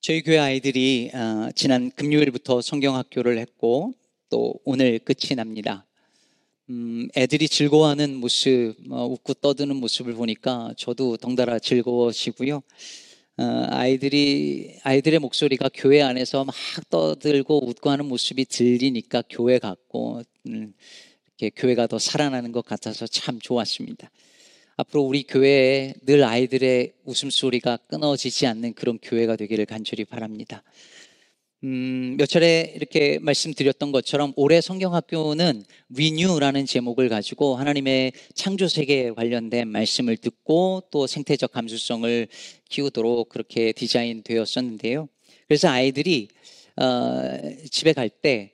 저희 0.00 0.22
교회 0.22 0.38
아이들이 0.38 1.10
어, 1.12 1.50
지난 1.56 1.90
금요일부터 1.90 2.60
성경학교를 2.60 3.36
했고 3.38 3.92
또 4.30 4.54
오늘 4.64 5.00
끝이 5.00 5.34
납니다. 5.34 5.86
음, 6.70 7.08
애들이 7.16 7.48
즐거워하는 7.48 8.14
모습, 8.14 8.76
어, 8.90 9.06
웃고 9.06 9.34
떠드는 9.34 9.74
모습을 9.74 10.14
보니까 10.14 10.72
저도 10.76 11.16
덩달아 11.16 11.58
즐거워지고요. 11.58 12.62
어, 13.38 13.66
아이들이 13.70 14.78
아이들의 14.84 15.18
목소리가 15.18 15.68
교회 15.74 16.00
안에서 16.00 16.44
막 16.44 16.54
떠들고 16.90 17.68
웃고 17.68 17.90
하는 17.90 18.06
모습이 18.06 18.44
들리니까 18.44 19.24
교회 19.28 19.58
같고 19.58 20.22
음, 20.46 20.74
이렇게 21.38 21.50
교회가 21.60 21.88
더 21.88 21.98
살아나는 21.98 22.52
것 22.52 22.64
같아서 22.64 23.08
참 23.08 23.40
좋았습니다. 23.40 24.10
앞으로 24.78 25.02
우리 25.02 25.24
교회에 25.24 25.94
늘 26.06 26.22
아이들의 26.22 26.92
웃음소리가 27.04 27.78
끊어지지 27.88 28.46
않는 28.46 28.74
그런 28.74 29.00
교회가 29.02 29.34
되기를 29.34 29.66
간절히 29.66 30.04
바랍니다. 30.04 30.62
음, 31.64 32.14
몇 32.16 32.26
차례 32.26 32.72
이렇게 32.76 33.18
말씀드렸던 33.18 33.90
것처럼 33.90 34.32
올해 34.36 34.60
성경학교는 34.60 35.64
Renew라는 35.92 36.66
제목을 36.66 37.08
가지고 37.08 37.56
하나님의 37.56 38.12
창조 38.34 38.68
세계에 38.68 39.10
관련된 39.10 39.66
말씀을 39.66 40.16
듣고 40.16 40.84
또 40.92 41.08
생태적 41.08 41.50
감수성을 41.50 42.28
키우도록 42.68 43.30
그렇게 43.30 43.72
디자인 43.72 44.22
되었었는데요. 44.22 45.08
그래서 45.48 45.68
아이들이 45.68 46.28
어, 46.76 47.22
집에 47.68 47.92
갈 47.92 48.08
때 48.08 48.52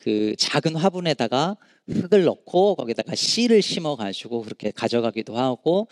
그 0.00 0.34
작은 0.38 0.76
화분에다가 0.76 1.56
흙을 1.86 2.24
넣고 2.24 2.74
거기다가 2.74 3.14
씨를 3.14 3.60
심어 3.60 3.96
가지고 3.96 4.42
그렇게 4.42 4.70
가져가기도 4.70 5.36
하고 5.36 5.88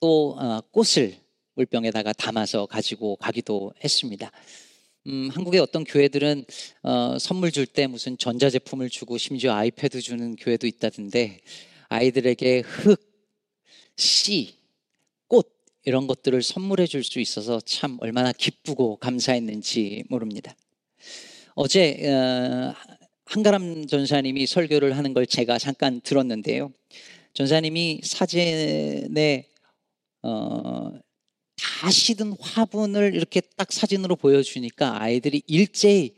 또 0.00 0.36
어, 0.38 0.60
꽃을 0.72 1.16
물병에다가 1.54 2.12
담아서 2.12 2.66
가지고 2.66 3.16
가기도 3.16 3.72
했습니다. 3.82 4.32
음, 5.06 5.30
한국의 5.32 5.60
어떤 5.60 5.84
교회들은 5.84 6.44
어, 6.82 7.16
선물 7.20 7.52
줄 7.52 7.66
때 7.66 7.86
무슨 7.86 8.18
전자제품을 8.18 8.90
주고 8.90 9.18
심지어 9.18 9.54
아이패드 9.54 10.00
주는 10.00 10.34
교회도 10.34 10.66
있다던데 10.66 11.40
아이들에게 11.88 12.60
흙, 12.60 13.00
씨, 13.96 14.56
꽃 15.28 15.48
이런 15.84 16.08
것들을 16.08 16.42
선물해 16.42 16.86
줄 16.86 17.04
수 17.04 17.20
있어서 17.20 17.60
참 17.60 17.98
얼마나 18.00 18.32
기쁘고 18.32 18.96
감사했는지 18.96 20.04
모릅니다. 20.08 20.56
어제 21.54 22.10
어, 22.10 22.74
한가람 23.24 23.86
전사님이 23.86 24.46
설교를 24.46 24.96
하는 24.96 25.14
걸 25.14 25.26
제가 25.26 25.58
잠깐 25.58 26.00
들었는데요. 26.00 26.72
전사님이 27.32 28.00
사진에 28.04 29.48
어, 30.22 30.90
다 31.56 31.90
시든 31.90 32.36
화분을 32.38 33.14
이렇게 33.14 33.40
딱 33.56 33.72
사진으로 33.72 34.16
보여주니까 34.16 35.02
아이들이 35.02 35.42
일제히 35.46 36.14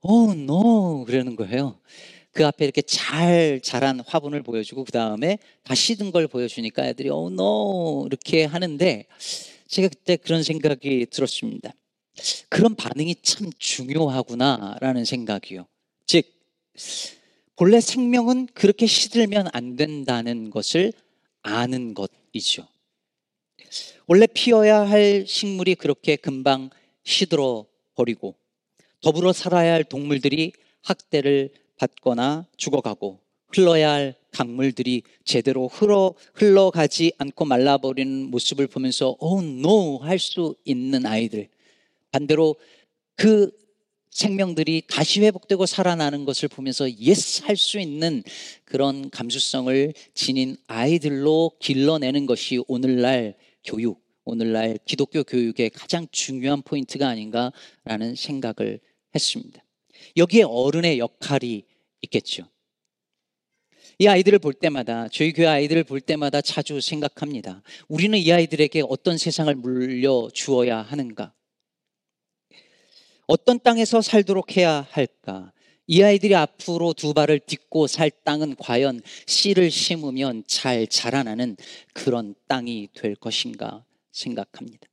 오, 0.00 0.28
oh, 0.28 0.40
no 0.42 1.04
그러는 1.06 1.34
거예요. 1.36 1.78
그 2.32 2.46
앞에 2.46 2.64
이렇게 2.64 2.82
잘 2.82 3.60
자란 3.62 4.00
화분을 4.00 4.42
보여주고 4.42 4.84
그 4.84 4.92
다음에 4.92 5.38
다 5.62 5.74
시든 5.74 6.10
걸 6.10 6.26
보여주니까 6.28 6.86
애들이 6.86 7.08
오, 7.08 7.26
oh, 7.26 7.32
no 7.32 8.06
이렇게 8.06 8.44
하는데 8.44 9.06
제가 9.68 9.88
그때 9.88 10.16
그런 10.16 10.42
생각이 10.42 11.06
들었습니다. 11.10 11.72
그런 12.48 12.74
반응이 12.74 13.16
참 13.22 13.50
중요하구나라는 13.58 15.04
생각이요. 15.04 15.66
즉 16.06 16.33
본래 17.56 17.80
생명은 17.80 18.48
그렇게 18.54 18.86
시들면 18.86 19.48
안 19.52 19.76
된다는 19.76 20.50
것을 20.50 20.92
아는 21.42 21.94
것이죠. 21.94 22.66
원래 24.06 24.26
피어야 24.26 24.80
할 24.80 25.24
식물이 25.26 25.76
그렇게 25.76 26.16
금방 26.16 26.70
시들어 27.04 27.66
버리고 27.94 28.34
더불어 29.00 29.32
살아야 29.32 29.74
할 29.74 29.84
동물들이 29.84 30.52
학대를 30.82 31.50
받거나 31.76 32.46
죽어가고 32.56 33.20
흘러야 33.48 33.92
할 33.92 34.14
강물들이 34.32 35.02
제대로 35.24 35.68
흘러, 35.68 36.14
흘러가지 36.34 37.12
않고 37.18 37.44
말라버리는 37.44 38.30
모습을 38.30 38.66
보면서 38.66 39.16
oh 39.20 39.46
no 39.46 39.98
할 39.98 40.18
수 40.18 40.56
있는 40.64 41.06
아이들 41.06 41.48
반대로 42.10 42.56
그 43.16 43.52
생명들이 44.14 44.84
다시 44.86 45.20
회복되고 45.20 45.66
살아나는 45.66 46.24
것을 46.24 46.48
보면서 46.48 46.90
yes 46.98 47.42
할 47.42 47.56
수 47.56 47.80
있는 47.80 48.22
그런 48.64 49.10
감수성을 49.10 49.92
지닌 50.14 50.56
아이들로 50.68 51.52
길러내는 51.58 52.26
것이 52.26 52.62
오늘날 52.68 53.36
교육, 53.64 54.00
오늘날 54.24 54.78
기독교 54.84 55.24
교육의 55.24 55.70
가장 55.70 56.06
중요한 56.12 56.62
포인트가 56.62 57.08
아닌가라는 57.08 58.14
생각을 58.16 58.80
했습니다. 59.14 59.64
여기에 60.16 60.44
어른의 60.44 61.00
역할이 61.00 61.64
있겠죠. 62.02 62.48
이 63.98 64.06
아이들을 64.06 64.38
볼 64.38 64.52
때마다, 64.52 65.08
저희 65.08 65.32
교회 65.32 65.46
아이들을 65.46 65.84
볼 65.84 66.00
때마다 66.00 66.40
자주 66.40 66.80
생각합니다. 66.80 67.62
우리는 67.88 68.16
이 68.18 68.32
아이들에게 68.32 68.82
어떤 68.88 69.18
세상을 69.18 69.52
물려 69.56 70.28
주어야 70.32 70.82
하는가? 70.82 71.32
어떤 73.26 73.58
땅에서 73.60 74.02
살도록 74.02 74.56
해야 74.56 74.86
할까? 74.90 75.52
이 75.86 76.02
아이들이 76.02 76.34
앞으로 76.34 76.94
두 76.94 77.12
발을 77.12 77.40
딛고 77.40 77.86
살 77.86 78.10
땅은 78.10 78.56
과연 78.56 79.02
씨를 79.26 79.70
심으면 79.70 80.44
잘 80.46 80.86
자라나는 80.86 81.56
그런 81.92 82.34
땅이 82.48 82.88
될 82.94 83.14
것인가 83.14 83.84
생각합니다. 84.12 84.88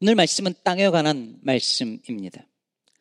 오늘 0.00 0.14
말씀은 0.14 0.54
땅에 0.62 0.88
관한 0.90 1.38
말씀입니다. 1.42 2.46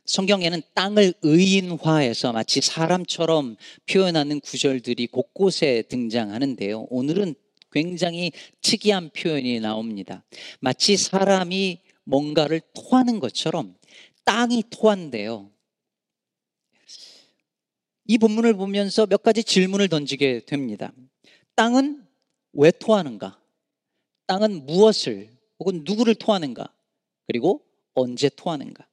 성경에는 0.05 0.61
땅을 0.73 1.13
의인화해서 1.21 2.33
마치 2.33 2.59
사람처럼 2.59 3.55
표현하는 3.89 4.39
구절들이 4.41 5.07
곳곳에 5.07 5.83
등장하는데요. 5.83 6.87
오늘은 6.89 7.35
굉장히 7.71 8.31
특이한 8.61 9.11
표현이 9.11 9.59
나옵니다. 9.59 10.23
마치 10.59 10.97
사람이 10.97 11.79
뭔가를 12.03 12.61
토하는 12.73 13.19
것처럼 13.19 13.75
땅이 14.25 14.63
토한대요. 14.69 15.51
이 18.05 18.17
본문을 18.17 18.55
보면서 18.55 19.05
몇 19.05 19.23
가지 19.23 19.43
질문을 19.43 19.87
던지게 19.89 20.41
됩니다. 20.45 20.91
땅은 21.55 22.05
왜 22.53 22.71
토하는가? 22.71 23.41
땅은 24.27 24.65
무엇을 24.65 25.29
혹은 25.59 25.83
누구를 25.85 26.15
토하는가? 26.15 26.73
그리고 27.27 27.65
언제 27.93 28.29
토하는가? 28.29 28.87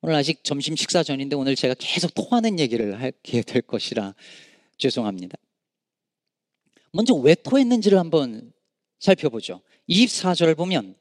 오늘 0.00 0.14
아직 0.14 0.44
점심 0.44 0.76
식사 0.76 1.02
전인데 1.02 1.36
오늘 1.36 1.56
제가 1.56 1.74
계속 1.78 2.14
토하는 2.14 2.58
얘기를 2.58 3.00
하게 3.00 3.42
될 3.42 3.62
것이라 3.62 4.14
죄송합니다. 4.76 5.36
먼저 6.92 7.14
왜 7.14 7.34
토했는지를 7.34 7.98
한번 7.98 8.52
살펴보죠. 9.00 9.60
24절을 9.88 10.56
보면 10.56 10.96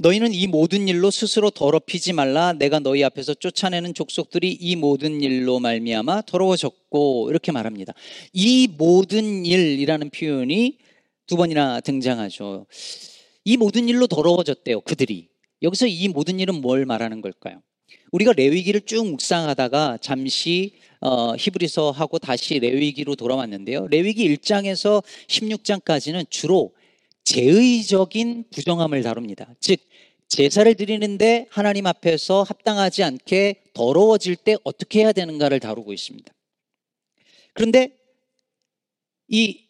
너희는 0.00 0.32
이 0.32 0.46
모든 0.46 0.86
일로 0.86 1.10
스스로 1.10 1.50
더럽히지 1.50 2.12
말라 2.12 2.52
내가 2.52 2.78
너희 2.78 3.02
앞에서 3.02 3.34
쫓아내는 3.34 3.94
족속들이 3.94 4.52
이 4.52 4.76
모든 4.76 5.20
일로 5.22 5.58
말미암아 5.58 6.22
더러워졌고 6.22 7.30
이렇게 7.30 7.50
말합니다. 7.50 7.94
이 8.32 8.68
모든 8.78 9.44
일이라는 9.44 10.10
표현이 10.10 10.78
두 11.26 11.36
번이나 11.36 11.80
등장하죠. 11.80 12.66
이 13.44 13.56
모든 13.56 13.88
일로 13.88 14.06
더러워졌대요. 14.06 14.82
그들이. 14.82 15.28
여기서 15.62 15.88
이 15.88 16.06
모든 16.06 16.38
일은 16.38 16.60
뭘 16.60 16.86
말하는 16.86 17.20
걸까요? 17.20 17.60
우리가 18.12 18.34
레위기를 18.34 18.82
쭉 18.82 19.04
묵상하다가 19.04 19.98
잠시 20.00 20.74
어, 21.00 21.34
히브리서하고 21.36 22.20
다시 22.20 22.60
레위기로 22.60 23.16
돌아왔는데요. 23.16 23.88
레위기 23.88 24.28
1장에서 24.36 25.02
16장까지는 25.26 26.30
주로 26.30 26.72
제의적인 27.28 28.44
부정함을 28.50 29.02
다룹니다. 29.02 29.54
즉 29.60 29.80
제사를 30.28 30.74
드리는데 30.74 31.46
하나님 31.50 31.86
앞에서 31.86 32.42
합당하지 32.42 33.02
않게 33.02 33.64
더러워질 33.74 34.36
때 34.36 34.56
어떻게 34.64 35.00
해야 35.00 35.12
되는가를 35.12 35.60
다루고 35.60 35.92
있습니다. 35.92 36.32
그런데 37.52 37.90
이 39.28 39.60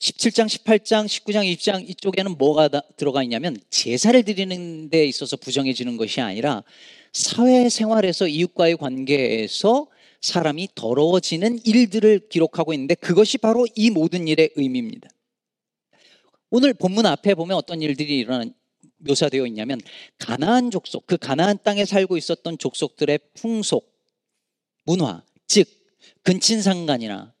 17장, 0.00 0.46
18장, 0.46 1.04
19장, 1.06 1.44
20장 1.56 1.88
이쪽에는 1.90 2.38
뭐가 2.38 2.68
들어가 2.96 3.22
있냐면 3.22 3.58
제사를 3.68 4.22
드리는 4.22 4.88
데 4.88 5.04
있어서 5.04 5.36
부정해지는 5.36 5.98
것이 5.98 6.22
아니라 6.22 6.64
사회생활에서 7.12 8.28
이웃과의 8.28 8.78
관계에서 8.78 9.88
사람이 10.22 10.68
더러워지는 10.74 11.60
일들을 11.66 12.28
기록하고 12.30 12.72
있는데 12.72 12.94
그것이 12.94 13.36
바로 13.36 13.66
이 13.74 13.90
모든 13.90 14.26
일의 14.26 14.50
의미입니다. 14.56 15.10
오늘 16.54 16.74
본문 16.74 17.06
앞에 17.06 17.34
보면 17.34 17.56
어떤 17.56 17.80
일들이 17.80 18.18
일어나는 18.18 18.52
묘사되어 18.98 19.46
있냐면 19.46 19.80
가나안 20.18 20.70
족속, 20.70 21.06
그 21.06 21.16
가나안 21.16 21.58
땅에 21.62 21.86
살고 21.86 22.18
있었던 22.18 22.58
족속들의 22.58 23.18
풍속, 23.32 23.90
문화, 24.84 25.24
즉 25.46 25.66
근친상간이나 26.24 27.32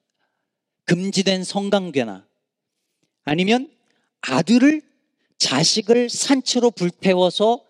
금지된 0.86 1.44
성관계나 1.44 2.26
아니면 3.24 3.70
아들을 4.22 4.80
자식을 5.36 6.08
산채로 6.08 6.70
불태워서 6.70 7.62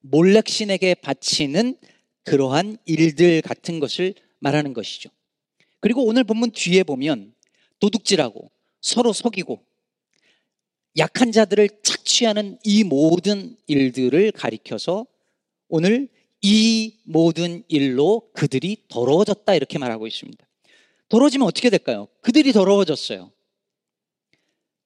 몰렉신에게 0.00 0.94
바치는 0.94 1.76
그러한 2.24 2.78
일들 2.86 3.42
같은 3.42 3.80
것을 3.80 4.14
말하는 4.38 4.72
것이죠. 4.72 5.10
그리고 5.80 6.06
오늘 6.06 6.24
본문 6.24 6.52
뒤에 6.52 6.84
보면 6.84 7.34
도둑질하고 7.80 8.50
서로 8.80 9.12
속이고 9.12 9.65
약한 10.98 11.32
자들을 11.32 11.68
착취하는 11.82 12.58
이 12.64 12.84
모든 12.84 13.56
일들을 13.66 14.32
가리켜서 14.32 15.06
오늘 15.68 16.08
이 16.42 16.94
모든 17.04 17.64
일로 17.68 18.30
그들이 18.32 18.84
더러워졌다 18.88 19.54
이렇게 19.54 19.78
말하고 19.78 20.06
있습니다. 20.06 20.46
더러워지면 21.08 21.46
어떻게 21.46 21.70
될까요? 21.70 22.08
그들이 22.20 22.52
더러워졌어요. 22.52 23.32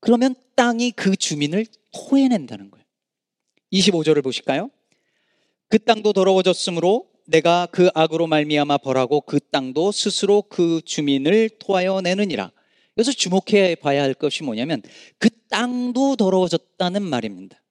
그러면 0.00 0.34
땅이 0.56 0.92
그 0.92 1.16
주민을 1.16 1.66
토해낸다는 1.92 2.70
거예요. 2.70 2.84
25절을 3.72 4.22
보실까요? 4.22 4.70
그 5.68 5.78
땅도 5.78 6.12
더러워졌으므로 6.12 7.08
내가 7.26 7.68
그 7.70 7.90
악으로 7.94 8.26
말미암아 8.26 8.78
벌하고 8.78 9.20
그 9.20 9.38
땅도 9.38 9.92
스스로 9.92 10.42
그 10.42 10.80
주민을 10.84 11.50
토하여 11.60 12.00
내느니라. 12.00 12.50
여기서 12.96 13.12
주목해 13.12 13.76
봐야 13.76 14.02
할 14.02 14.14
것이 14.14 14.42
뭐냐면 14.42 14.82
그 15.18 15.30
땅도 15.48 16.16
더러워졌다는 16.16 17.02
말입니다. 17.02 17.62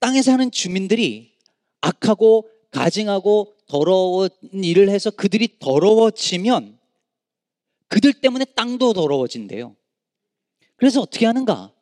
땅에 0.00 0.22
사는 0.22 0.50
주민들이 0.50 1.32
악하고 1.80 2.48
가증하고 2.70 3.54
더러운 3.66 4.28
일을 4.52 4.90
해서 4.90 5.10
그들이 5.10 5.58
더러워지면 5.58 6.78
그들 7.88 8.12
때문에 8.12 8.44
땅도 8.44 8.92
더러워진대요. 8.92 9.76
그래서 10.76 11.00
어떻게 11.00 11.26
하는가? 11.26 11.72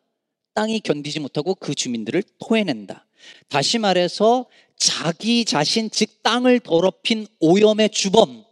땅이 0.54 0.80
견디지 0.80 1.20
못하고 1.20 1.54
그 1.54 1.74
주민들을 1.74 2.22
토해낸다. 2.38 3.06
다시 3.48 3.78
말해서 3.78 4.46
자기 4.76 5.44
자신, 5.44 5.90
즉 5.90 6.22
땅을 6.22 6.60
더럽힌 6.60 7.26
오염의 7.40 7.90
주범, 7.90 8.44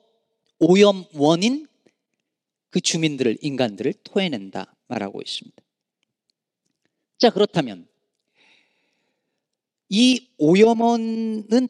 오염 0.61 1.05
원인 1.13 1.67
그 2.71 2.81
주민들을, 2.81 3.39
인간들을 3.41 3.93
토해낸다 4.05 4.75
말하고 4.89 5.21
있습니다. 5.21 5.63
자, 7.19 7.31
그렇다면 7.31 7.87
이 9.89 10.29
오염원은 10.39 11.69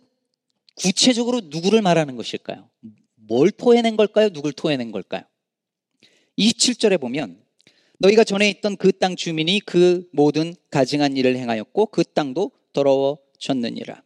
구체적으로 0.76 1.41
누구를 1.41 1.82
말하는 1.82 2.17
것일까요? 2.17 2.70
뭘 3.14 3.50
토해낸 3.50 3.97
걸까요? 3.97 4.31
누굴 4.31 4.52
토해낸 4.52 4.93
걸까요? 4.93 5.23
27절에 6.38 7.00
보면 7.00 7.43
너희가 7.99 8.25
전에 8.25 8.49
있던 8.49 8.76
그 8.76 8.93
땅 8.93 9.17
주민이 9.17 9.61
그 9.61 10.08
모든 10.12 10.55
가증한 10.70 11.17
일을 11.17 11.37
행하였고 11.37 11.87
그 11.87 12.05
땅도 12.05 12.50
더러워졌느니라. 12.73 14.03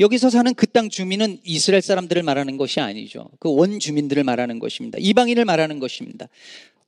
여기서 0.00 0.30
사는 0.30 0.54
그 0.54 0.66
땅 0.66 0.88
주민은 0.90 1.40
이스라엘 1.44 1.82
사람들을 1.82 2.22
말하는 2.22 2.56
것이 2.56 2.80
아니죠. 2.80 3.30
그 3.40 3.48
원 3.50 3.80
주민들을 3.80 4.22
말하는 4.24 4.58
것입니다. 4.60 4.98
이방인을 5.00 5.44
말하는 5.44 5.78
것입니다. 5.80 6.28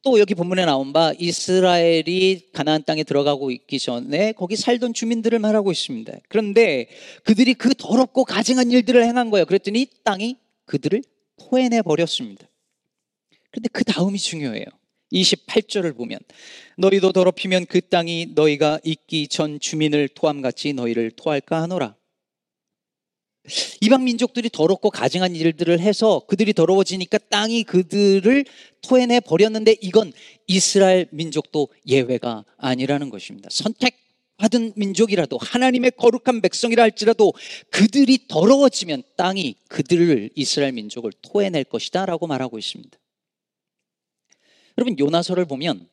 또 0.03 0.19
여기 0.19 0.35
본문에 0.35 0.65
나온 0.65 0.93
바 0.93 1.13
이스라엘이 1.19 2.51
가나안 2.53 2.85
땅에 2.85 3.03
들어가고 3.03 3.51
있기 3.51 3.79
전에 3.79 4.33
거기 4.33 4.57
살던 4.57 4.95
주민들을 4.95 5.39
말하고 5.41 5.73
있습니다. 5.73 6.13
그런데 6.29 6.87
그들이 7.25 7.55
그 7.55 7.75
더럽고 7.75 8.25
가증한 8.25 8.71
일들을 8.71 9.05
행한 9.05 9.31
거예요. 9.31 9.45
그랬더니 9.45 9.87
땅이 10.05 10.37
그들을 10.67 11.03
토해내 11.37 11.83
버렸습니다. 11.83 12.47
그런데 13.51 13.69
그 13.73 13.85
다음이 13.85 14.19
중요해요. 14.19 14.65
28절을 15.13 15.97
보면 15.97 16.21
너희도 16.79 17.13
더럽히면 17.13 17.67
그 17.67 17.81
땅이 17.81 18.33
너희가 18.37 18.79
있기 18.85 19.27
전 19.27 19.59
주민을 19.59 20.09
토함같이 20.09 20.73
너희를 20.73 21.11
토할까 21.11 21.63
하노라. 21.63 21.97
이방 23.81 24.05
민족들이 24.05 24.49
더럽고 24.51 24.91
가증한 24.91 25.35
일들을 25.37 25.81
해서 25.81 26.23
그들이 26.27 26.53
더러워지니까 26.53 27.19
땅이 27.19 27.65
그들을 27.65 28.45
토해내 28.83 29.21
버렸는데 29.21 29.77
이건 29.81 30.13
이스라엘 30.47 31.07
민족도 31.11 31.69
예외가 31.87 32.45
아니라는 32.57 33.11
것입니다. 33.11 33.49
선택받은 33.51 34.73
민족이라도 34.77 35.39
하나님의 35.39 35.93
거룩한 35.97 36.41
백성이라 36.41 36.83
할지라도 36.83 37.33
그들이 37.71 38.27
더러워지면 38.29 39.03
땅이 39.17 39.57
그들을 39.69 40.31
이스라엘 40.35 40.73
민족을 40.73 41.13
토해낼 41.23 41.65
것이다라고 41.65 42.27
말하고 42.27 42.59
있습니다. 42.59 42.99
여러분 44.79 44.99
요나서를 44.99 45.45
보면 45.45 45.89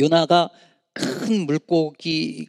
요나가 0.00 0.50
큰 0.92 1.46
물고기에게 1.46 2.48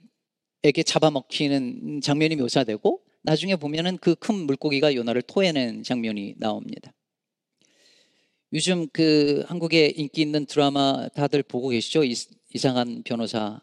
잡아먹히는 0.83 2.01
장면이 2.01 2.35
묘사되고 2.37 3.04
나중에 3.25 3.55
보면은 3.55 3.97
그 3.97 4.15
큰 4.15 4.35
물고기가 4.35 4.93
요나를 4.93 5.23
토해낸 5.23 5.83
장면이 5.83 6.35
나옵니다. 6.37 6.93
요즘 8.53 8.87
그 8.93 9.43
한국에 9.47 9.87
인기 9.95 10.21
있는 10.21 10.45
드라마 10.45 11.09
다들 11.09 11.43
보고 11.43 11.69
계시죠? 11.69 12.03
이상한 12.53 13.01
변호사 13.03 13.61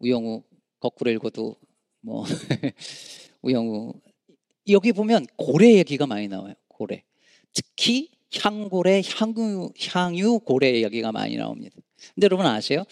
우영우 0.00 0.42
거꾸로 0.80 1.10
읽어도 1.12 1.56
뭐 2.00 2.24
우영우 3.42 3.94
여기 4.68 4.92
보면 4.92 5.26
고래 5.36 5.74
얘기가 5.74 6.06
많이 6.06 6.28
나와요. 6.28 6.54
고래. 6.68 7.04
특히 7.52 8.10
향고래, 8.42 9.02
향유, 9.04 9.72
향유 9.92 10.40
고래 10.40 10.70
이야기가 10.80 11.12
많이 11.12 11.36
나옵니다. 11.36 11.76
근데 12.14 12.24
여러분 12.24 12.46
아세요? 12.46 12.84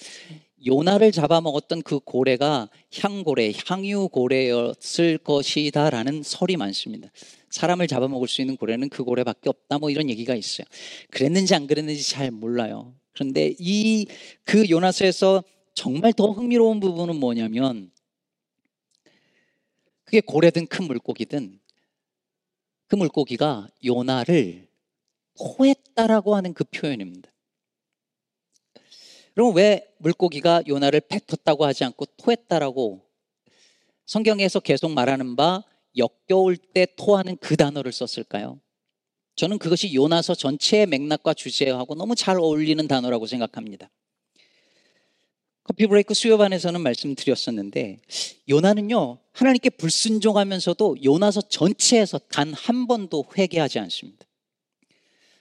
요나를 0.66 1.12
잡아먹었던 1.12 1.82
그 1.82 2.00
고래가 2.00 2.68
향고래, 2.98 3.52
향유고래였을 3.66 5.18
것이다라는 5.18 6.22
설이 6.22 6.56
많습니다. 6.56 7.10
사람을 7.50 7.86
잡아먹을 7.86 8.28
수 8.28 8.40
있는 8.40 8.56
고래는 8.56 8.88
그 8.88 9.04
고래밖에 9.04 9.48
없다 9.48 9.78
뭐 9.78 9.90
이런 9.90 10.10
얘기가 10.10 10.34
있어요. 10.34 10.66
그랬는지 11.10 11.54
안 11.54 11.66
그랬는지 11.66 12.08
잘 12.08 12.30
몰라요. 12.30 12.94
그런데 13.12 13.54
이 13.58 14.06
그 14.44 14.68
요나서에서 14.68 15.44
정말 15.74 16.12
더 16.12 16.30
흥미로운 16.30 16.80
부분은 16.80 17.16
뭐냐면 17.16 17.90
그게 20.04 20.20
고래든 20.20 20.66
큰 20.66 20.86
물고기든 20.86 21.60
그 22.86 22.96
물고기가 22.96 23.68
요나를 23.84 24.68
토했다라고 25.38 26.34
하는 26.34 26.54
그 26.54 26.64
표현입니다. 26.64 27.30
그럼 29.38 29.54
왜 29.54 29.86
물고기가 29.98 30.64
요나를 30.66 31.00
뱉었다고 31.02 31.64
하지 31.64 31.84
않고 31.84 32.06
토했다라고 32.16 33.04
성경에서 34.04 34.58
계속 34.58 34.90
말하는 34.90 35.36
바 35.36 35.62
역겨울 35.96 36.56
때 36.56 36.88
토하는 36.96 37.36
그 37.36 37.56
단어를 37.56 37.92
썼을까요? 37.92 38.58
저는 39.36 39.58
그것이 39.58 39.94
요나서 39.94 40.34
전체의 40.34 40.86
맥락과 40.86 41.34
주제하고 41.34 41.94
너무 41.94 42.16
잘 42.16 42.40
어울리는 42.40 42.84
단어라고 42.88 43.26
생각합니다. 43.28 43.88
커피 45.62 45.86
브레이크 45.86 46.14
수요반에서는 46.14 46.80
말씀드렸었는데 46.80 48.00
요나는요 48.48 49.18
하나님께 49.30 49.70
불순종하면서도 49.70 51.04
요나서 51.04 51.42
전체에서 51.42 52.18
단 52.18 52.52
한 52.54 52.88
번도 52.88 53.26
회개하지 53.38 53.78
않습니다. 53.78 54.26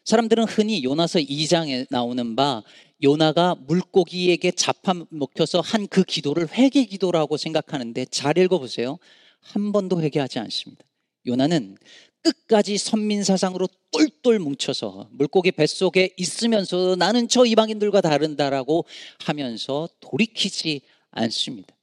사람들은 0.08 0.46
흔히 0.46 0.86
요나서 0.86 1.20
2장에 1.20 1.88
나오는 1.89 2.36
바 2.38 2.63
요나가 3.04 3.56
물고기에게 3.56 4.51
잡아먹혀서 4.51 5.62
한 5.62 5.88
그 5.88 6.04
기도를 6.04 6.50
회개 6.51 6.86
기도라고 6.86 7.38
생각하는데 7.38 8.06
잘 8.06 8.38
읽어보세요. 8.38 8.98
한 9.39 9.72
번도 9.72 10.01
회개하지 10.01 10.39
않습니다. 10.39 10.84
요나는 11.25 11.77
끝까지 12.22 12.77
선민사상으로 12.77 13.68
똘똘 13.92 14.39
뭉쳐서 14.39 15.10
물고기 15.12 15.51
뱃속에 15.51 16.13
있으면서 16.18 16.96
나는 16.98 17.27
저 17.27 17.46
이방인들과 17.46 18.01
다른다라고 18.01 18.86
하면서 19.20 19.88
돌이키지 20.01 20.82
않습니다. 21.12 21.75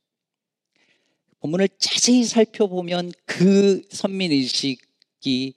본문을 1.40 1.68
자세히 1.78 2.24
살펴보면 2.24 3.12
그 3.24 3.82
선민의식이 3.90 5.54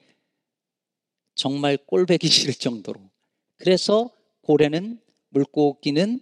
정말 1.36 1.78
꼴배기 1.78 2.28
싫을 2.28 2.54
정도로. 2.54 3.00
그래서 3.58 4.10
고래는 4.42 5.00
물고기는 5.30 6.20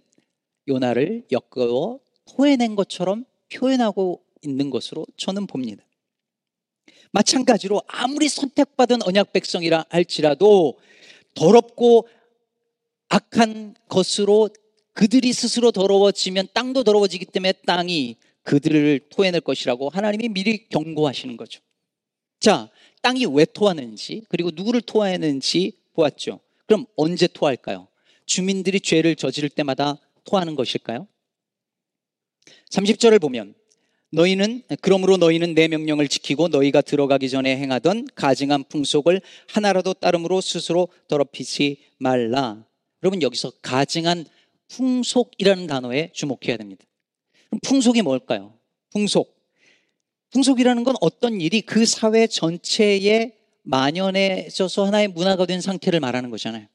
요나를 0.68 1.26
엮어 1.30 2.00
토해낸 2.26 2.74
것처럼 2.74 3.24
표현하고 3.52 4.22
있는 4.42 4.70
것으로 4.70 5.06
저는 5.16 5.46
봅니다. 5.46 5.84
마찬가지로 7.12 7.82
아무리 7.86 8.28
선택받은 8.28 9.02
언약 9.02 9.32
백성이라 9.32 9.86
할지라도 9.88 10.78
더럽고 11.34 12.08
악한 13.08 13.74
것으로 13.88 14.50
그들이 14.92 15.32
스스로 15.32 15.70
더러워지면 15.70 16.48
땅도 16.52 16.84
더러워지기 16.84 17.26
때문에 17.26 17.52
땅이 17.66 18.16
그들을 18.42 19.00
토해낼 19.10 19.40
것이라고 19.40 19.88
하나님이 19.88 20.28
미리 20.28 20.68
경고하시는 20.68 21.36
거죠. 21.36 21.60
자, 22.40 22.70
땅이 23.02 23.26
왜 23.26 23.44
토하는지 23.44 24.22
그리고 24.28 24.50
누구를 24.54 24.80
토하는지 24.80 25.72
보았죠. 25.94 26.40
그럼 26.66 26.86
언제 26.96 27.26
토할까요? 27.26 27.88
주민들이 28.26 28.80
죄를 28.80 29.16
저지를 29.16 29.48
때마다 29.48 29.98
토하는 30.24 30.54
것일까요? 30.56 31.06
30절을 32.70 33.20
보면 33.20 33.54
너희는 34.10 34.62
그러므로 34.80 35.16
너희는 35.16 35.54
내 35.54 35.68
명령을 35.68 36.08
지키고 36.08 36.48
너희가 36.48 36.80
들어가기 36.80 37.28
전에 37.28 37.56
행하던 37.56 38.08
가증한 38.14 38.64
풍속을 38.64 39.20
하나라도 39.48 39.94
따름으로 39.94 40.40
스스로 40.40 40.88
더럽히지 41.08 41.78
말라. 41.98 42.64
여러분 43.02 43.22
여기서 43.22 43.52
가증한 43.62 44.26
풍속이라는 44.68 45.66
단어에 45.66 46.10
주목해야 46.12 46.56
됩니다. 46.56 46.84
그럼 47.48 47.60
풍속이 47.62 48.02
뭘까요? 48.02 48.58
풍속. 48.92 49.36
풍속이라는 50.30 50.84
건 50.84 50.96
어떤 51.00 51.40
일이 51.40 51.60
그 51.60 51.86
사회 51.86 52.26
전체에 52.26 53.32
만연해져서 53.62 54.86
하나의 54.86 55.08
문화가 55.08 55.46
된 55.46 55.60
상태를 55.60 56.00
말하는 56.00 56.30
거잖아요. 56.30 56.66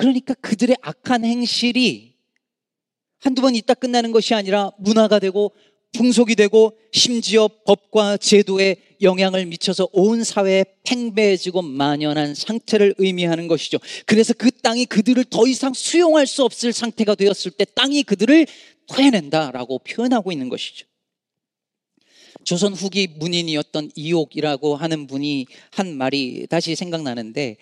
그러니까 0.00 0.32
그들의 0.32 0.76
악한 0.80 1.26
행실이 1.26 2.14
한두 3.18 3.42
번 3.42 3.54
있다 3.54 3.74
끝나는 3.74 4.12
것이 4.12 4.32
아니라 4.34 4.70
문화가 4.78 5.18
되고 5.18 5.52
풍속이 5.92 6.36
되고 6.36 6.78
심지어 6.90 7.48
법과 7.66 8.16
제도에 8.16 8.76
영향을 9.02 9.44
미쳐서 9.44 9.88
온 9.92 10.24
사회에 10.24 10.64
팽배해지고 10.84 11.60
만연한 11.60 12.34
상태를 12.34 12.94
의미하는 12.96 13.46
것이죠. 13.46 13.76
그래서 14.06 14.32
그 14.32 14.50
땅이 14.50 14.86
그들을 14.86 15.22
더 15.24 15.46
이상 15.46 15.74
수용할 15.74 16.26
수 16.26 16.44
없을 16.44 16.72
상태가 16.72 17.14
되었을 17.14 17.50
때 17.50 17.66
땅이 17.74 18.04
그들을 18.04 18.46
토해낸다라고 18.86 19.80
표현하고 19.80 20.32
있는 20.32 20.48
것이죠. 20.48 20.86
조선 22.44 22.72
후기 22.72 23.06
문인이었던 23.06 23.90
이옥이라고 23.94 24.76
하는 24.76 25.06
분이 25.06 25.46
한 25.72 25.94
말이 25.94 26.46
다시 26.48 26.74
생각나는데 26.74 27.58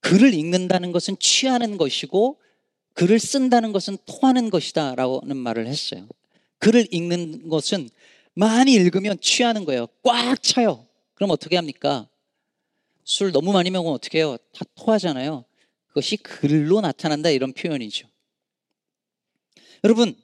글을 0.00 0.34
읽는다는 0.34 0.92
것은 0.92 1.16
취하는 1.18 1.76
것이고 1.76 2.40
글을 2.94 3.18
쓴다는 3.18 3.72
것은 3.72 3.96
토하는 4.06 4.50
것이다 4.50 4.94
라는 4.94 5.36
말을 5.36 5.66
했어요. 5.66 6.08
글을 6.58 6.88
읽는 6.90 7.48
것은 7.48 7.88
많이 8.34 8.72
읽으면 8.74 9.18
취하는 9.20 9.64
거예요. 9.64 9.86
꽉 10.02 10.42
차요. 10.42 10.86
그럼 11.14 11.30
어떻게 11.30 11.56
합니까? 11.56 12.08
술 13.04 13.32
너무 13.32 13.52
많이 13.52 13.70
먹으면 13.70 13.94
어떻게 13.94 14.18
해요? 14.18 14.36
다 14.52 14.64
토하잖아요. 14.74 15.44
그것이 15.88 16.16
글로 16.18 16.80
나타난다 16.80 17.30
이런 17.30 17.52
표현이죠. 17.52 18.08
여러분, 19.84 20.14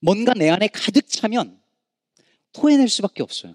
뭔가 0.00 0.34
내 0.34 0.48
안에 0.50 0.68
가득 0.68 1.08
차면 1.08 1.60
토해낼 2.52 2.88
수밖에 2.88 3.22
없어요. 3.22 3.54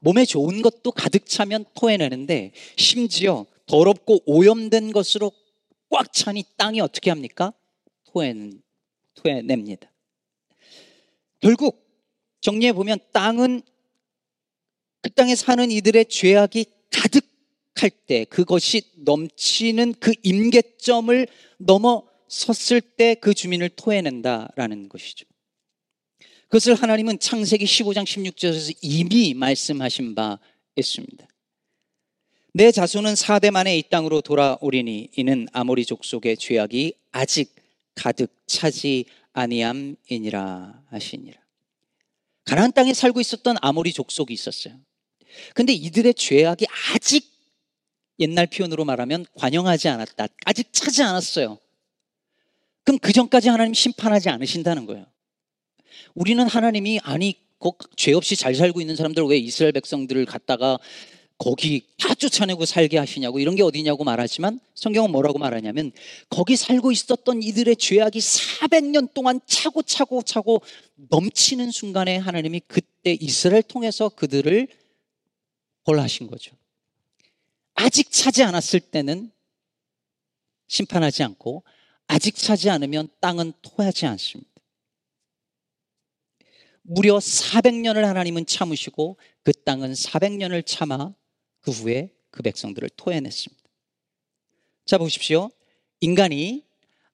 몸에 0.00 0.24
좋은 0.24 0.62
것도 0.62 0.92
가득 0.92 1.26
차면 1.26 1.64
토해내는데 1.74 2.52
심지어 2.76 3.46
더럽고 3.66 4.20
오염된 4.26 4.92
것으로 4.92 5.32
꽉 5.90 6.12
차니 6.12 6.44
땅이 6.56 6.80
어떻게 6.80 7.10
합니까? 7.10 7.52
토해, 8.06 8.34
토해냅니다. 9.14 9.90
결국 11.40 11.84
정리해 12.40 12.72
보면 12.72 12.98
땅은 13.12 13.62
그 15.02 15.10
땅에 15.10 15.34
사는 15.34 15.70
이들의 15.70 16.06
죄악이 16.06 16.66
가득할 16.90 17.90
때 18.06 18.24
그것이 18.24 18.82
넘치는 18.96 19.94
그 20.00 20.14
임계점을 20.22 21.26
넘어섰을 21.58 22.80
때 22.80 23.14
그 23.14 23.34
주민을 23.34 23.70
토해낸다라는 23.70 24.88
것이죠. 24.88 25.26
그것을 26.44 26.74
하나님은 26.74 27.18
창세기 27.18 27.64
15장 27.64 28.04
16절에서 28.04 28.76
이미 28.80 29.34
말씀하신 29.34 30.14
바 30.14 30.38
있습니다. 30.76 31.26
내 32.56 32.70
자손은 32.70 33.14
4대 33.14 33.50
만에 33.50 33.76
이 33.76 33.82
땅으로 33.82 34.20
돌아오리니 34.20 35.08
이는 35.16 35.48
아모리 35.52 35.84
족속의 35.84 36.36
죄악이 36.36 36.94
아직 37.10 37.52
가득 37.96 38.30
차지 38.46 39.06
아니함이니라 39.32 40.84
하시니라. 40.88 41.40
가나안 42.44 42.70
땅에 42.70 42.94
살고 42.94 43.20
있었던 43.20 43.56
아모리 43.60 43.92
족속이 43.92 44.32
있었어요. 44.32 44.78
근데 45.52 45.72
이들의 45.72 46.14
죄악이 46.14 46.66
아직 46.92 47.28
옛날 48.20 48.46
표현으로 48.46 48.84
말하면 48.84 49.26
관영하지 49.34 49.88
않았다. 49.88 50.28
아직 50.44 50.72
차지 50.72 51.02
않았어요. 51.02 51.58
그럼 52.84 53.00
그 53.00 53.12
전까지 53.12 53.48
하나님 53.48 53.74
심판하지 53.74 54.28
않으신다는 54.28 54.86
거예요. 54.86 55.06
우리는 56.14 56.46
하나님이 56.46 57.00
아니 57.02 57.34
죄 57.96 58.12
없이 58.12 58.36
잘 58.36 58.54
살고 58.54 58.80
있는 58.80 58.94
사람들 58.94 59.24
왜 59.24 59.38
이스라엘 59.38 59.72
백성들을 59.72 60.24
갖다가 60.26 60.78
거기 61.38 61.86
다 61.98 62.14
쫓아내고 62.14 62.64
살게 62.64 62.96
하시냐고 62.96 63.40
이런 63.40 63.56
게 63.56 63.62
어디냐고 63.62 64.04
말하지만 64.04 64.60
성경은 64.74 65.10
뭐라고 65.10 65.38
말하냐면 65.38 65.92
거기 66.28 66.56
살고 66.56 66.92
있었던 66.92 67.42
이들의 67.42 67.76
죄악이 67.76 68.18
400년 68.18 69.12
동안 69.12 69.40
차고 69.46 69.82
차고 69.82 70.22
차고 70.22 70.62
넘치는 71.10 71.70
순간에 71.70 72.16
하나님이 72.16 72.60
그때 72.66 73.16
이스라엘 73.20 73.62
통해서 73.62 74.08
그들을 74.08 74.68
벌하신 75.84 76.28
거죠. 76.28 76.56
아직 77.74 78.10
차지 78.12 78.42
않았을 78.42 78.80
때는 78.80 79.30
심판하지 80.68 81.24
않고 81.24 81.64
아직 82.06 82.36
차지 82.36 82.70
않으면 82.70 83.08
땅은 83.20 83.52
토하지 83.60 84.06
않습니다. 84.06 84.50
무려 86.82 87.16
400년을 87.16 88.02
하나님은 88.02 88.46
참으시고 88.46 89.16
그 89.42 89.52
땅은 89.52 89.92
400년을 89.92 90.64
참아 90.64 91.14
그 91.64 91.70
후에 91.70 92.10
그 92.30 92.42
백성들을 92.42 92.90
토해냈습니다. 92.96 93.64
자, 94.84 94.98
보십시오. 94.98 95.50
인간이 96.00 96.62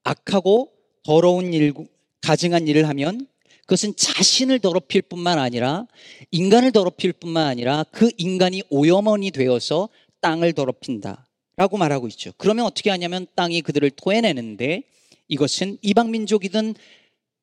악하고 0.02 0.72
더러운 1.04 1.54
일, 1.54 1.72
가증한 2.20 2.66
일을 2.66 2.88
하면 2.88 3.26
그것은 3.62 3.94
자신을 3.94 4.58
더럽힐 4.58 5.02
뿐만 5.02 5.38
아니라 5.38 5.86
인간을 6.32 6.72
더럽힐 6.72 7.12
뿐만 7.12 7.46
아니라 7.46 7.84
그 7.92 8.10
인간이 8.18 8.62
오염원이 8.68 9.30
되어서 9.30 9.88
땅을 10.20 10.52
더럽힌다. 10.52 11.26
라고 11.56 11.76
말하고 11.76 12.08
있죠. 12.08 12.32
그러면 12.38 12.64
어떻게 12.64 12.90
하냐면 12.90 13.26
땅이 13.34 13.60
그들을 13.62 13.90
토해내는데 13.90 14.82
이것은 15.28 15.76
이방민족이든 15.82 16.74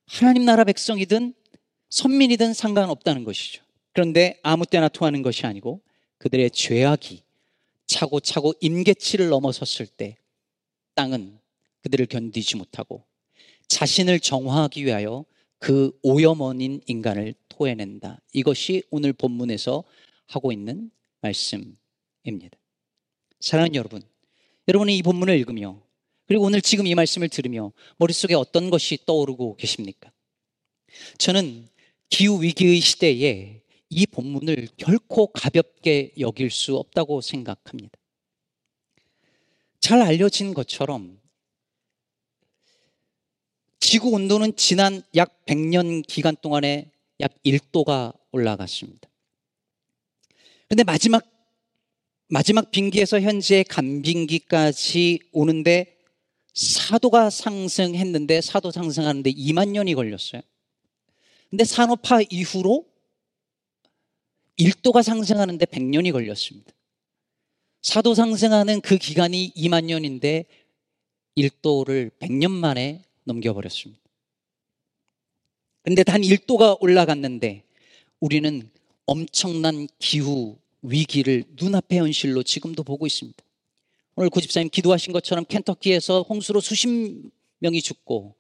하나님 0.08 0.44
나라 0.44 0.64
백성이든 0.64 1.34
선민이든 1.90 2.54
상관없다는 2.54 3.24
것이죠. 3.24 3.64
그런데 3.94 4.40
아무 4.44 4.66
때나 4.66 4.90
토하는 4.90 5.22
것이 5.22 5.46
아니고 5.46 5.82
그들의 6.18 6.52
죄악이 6.52 7.24
차고차고 7.88 8.54
임계치를 8.60 9.30
넘어섰을 9.30 9.88
때 9.88 10.18
땅은 10.96 11.40
그들을 11.84 12.06
견디지 12.08 12.58
못하고 12.58 13.06
자신을 13.68 14.20
정화하기 14.20 14.86
위하여 14.86 15.26
그 15.60 15.98
오염원인 16.04 16.82
인간을 16.86 17.34
토해낸다. 17.50 18.22
이것이 18.34 18.84
오늘 18.90 19.14
본문에서 19.14 19.84
하고 20.28 20.52
있는 20.52 20.92
말씀입니다. 21.22 21.78
사랑하는 23.40 23.76
여러분, 23.76 24.02
여러분이 24.68 24.98
이 24.98 25.02
본문을 25.02 25.38
읽으며 25.40 25.82
그리고 26.26 26.44
오늘 26.44 26.62
지금 26.62 26.86
이 26.86 26.94
말씀을 26.94 27.30
들으며 27.30 27.72
머릿속에 27.98 28.36
어떤 28.36 28.70
것이 28.70 28.98
떠오르고 29.06 29.56
계십니까? 29.56 30.12
저는 31.18 31.68
기후 32.10 32.42
위기의 32.42 32.80
시대에 32.80 33.62
이 33.90 34.06
본문을 34.06 34.70
결코 34.78 35.28
가볍게 35.28 36.12
여길 36.20 36.52
수 36.52 36.78
없다고 36.78 37.22
생각합니다. 37.22 37.98
잘 39.80 40.02
알려진 40.02 40.54
것처럼 40.54 41.20
지구 43.80 44.10
온도는 44.10 44.56
지난 44.58 45.02
약 45.16 45.46
100년 45.46 46.06
기간 46.06 46.36
동안에 46.36 46.92
약 47.22 47.32
1도가 47.46 48.14
올라갔습니다. 48.32 49.10
근데 50.68 50.84
마지막 50.84 51.24
마지막 52.30 52.72
빙기에서 52.72 53.22
현재 53.22 53.64
간빙기까지 53.64 55.20
오는데 55.32 55.98
4도가 56.54 57.32
상승했는데 57.32 58.40
4도 58.40 58.72
상승하는데 58.74 59.32
2만 59.32 59.70
년이 59.70 59.96
걸렸어요. 59.96 60.42
근데 61.50 61.64
산업화 61.64 62.22
이후로 62.30 62.86
1도가 64.60 65.04
상승하는데 65.04 65.66
100년이 65.66 66.12
걸렸습니다. 66.12 66.72
사도 67.82 68.16
상승하는 68.16 68.82
그 68.82 68.98
기간이 68.98 69.54
2만 69.56 69.86
년인데 69.86 70.46
1도를 71.38 72.12
100년 72.20 72.52
만에 72.52 73.04
넘겨버렸습니다. 73.24 74.02
근데 75.84 76.04
단 76.04 76.22
1도가 76.22 76.82
올라갔는데 76.82 77.64
우리는 78.20 78.70
엄청난 79.06 79.88
기후 80.00 80.58
위기를 80.82 81.44
눈앞의 81.56 82.00
현실로 82.00 82.44
지금도 82.44 82.84
보고 82.84 83.06
있습니다. 83.08 83.38
오늘 84.16 84.30
고집사님 84.30 84.70
기도하신 84.70 85.14
것처럼 85.14 85.46
켄터키에서 85.46 86.24
홍수로 86.24 86.60
수십 86.60 86.90
명이 87.60 87.82
죽고 87.82 88.36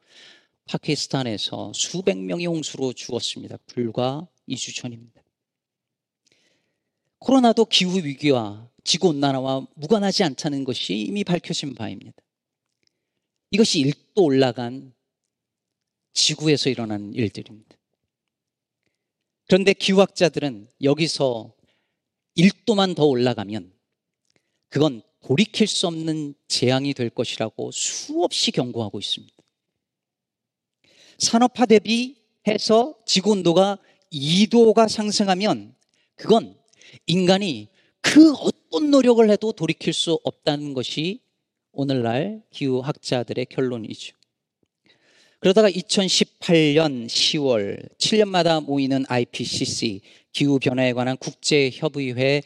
파키스탄에서 0.65 1.71
수백 1.73 2.17
명이 2.17 2.47
홍수로 2.47 2.93
죽었습니다. 2.93 3.57
불과 3.67 4.27
2주 4.49 4.75
전입니다. 4.75 5.16
코로나도 7.27 7.65
기후 7.65 7.97
위기와 7.97 8.69
지구 8.85 9.09
온난화와 9.09 9.67
무관하지 9.75 10.23
않다는 10.23 10.63
것이 10.63 10.93
이미 10.97 11.25
밝혀진 11.25 11.75
바입니다. 11.75 12.15
이것이 13.51 13.83
1도 13.83 14.23
올라간 14.23 14.93
지구에서 16.13 16.69
일어나는 16.69 17.13
일들입니다. 17.13 17.75
그런데 19.45 19.73
기후학자들은 19.73 20.69
여기서 20.81 21.53
1도만 22.37 22.95
더 22.95 23.05
올라가면 23.05 23.73
그건 24.69 25.01
돌이킬 25.19 25.67
수 25.67 25.87
없는 25.87 26.33
재앙이 26.47 26.93
될 26.93 27.09
것이라고 27.09 27.71
수없이 27.71 28.51
경고하고 28.51 28.99
있습니다. 28.99 29.35
산업화 31.17 31.65
대비해서 31.65 32.97
지구 33.05 33.31
온도가 33.31 33.79
2도가 34.13 34.87
상승하면 34.87 35.75
그건 36.15 36.57
인간이 37.05 37.67
그 38.01 38.33
어떤 38.33 38.91
노력을 38.91 39.29
해도 39.29 39.51
돌이킬 39.51 39.93
수 39.93 40.19
없다는 40.23 40.73
것이 40.73 41.19
오늘날 41.71 42.41
기후학자들의 42.51 43.45
결론이죠. 43.47 44.15
그러다가 45.39 45.69
2018년 45.69 47.05
10월 47.05 47.95
7년마다 47.97 48.63
모이는 48.63 49.05
IPCC 49.07 50.01
기후변화에 50.31 50.93
관한 50.93 51.15
국제협의회 51.17 52.41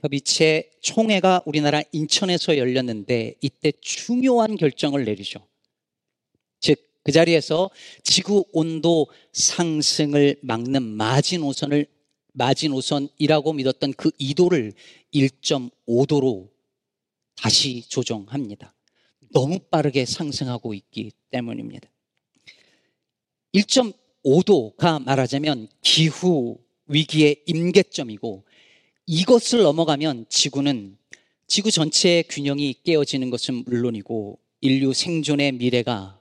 협의체 0.00 0.70
총회가 0.80 1.42
우리나라 1.44 1.82
인천에서 1.92 2.56
열렸는데 2.56 3.34
이때 3.40 3.72
중요한 3.80 4.56
결정을 4.56 5.04
내리죠. 5.04 5.46
즉, 6.60 6.78
그 7.02 7.12
자리에서 7.12 7.70
지구 8.02 8.44
온도 8.52 9.06
상승을 9.32 10.36
막는 10.42 10.82
마지노선을 10.82 11.86
마지노선이라고 12.32 13.52
믿었던 13.52 13.92
그 13.94 14.10
2도를 14.10 14.74
1.5도로 15.14 16.48
다시 17.36 17.82
조정합니다. 17.88 18.74
너무 19.32 19.58
빠르게 19.58 20.04
상승하고 20.04 20.74
있기 20.74 21.12
때문입니다. 21.30 21.88
1.5도가 23.54 25.02
말하자면 25.04 25.68
기후 25.82 26.58
위기의 26.86 27.42
임계점이고 27.46 28.44
이것을 29.06 29.62
넘어가면 29.62 30.26
지구는 30.28 30.98
지구 31.46 31.70
전체의 31.70 32.24
균형이 32.24 32.74
깨어지는 32.84 33.30
것은 33.30 33.64
물론이고 33.64 34.38
인류 34.60 34.92
생존의 34.92 35.52
미래가 35.52 36.20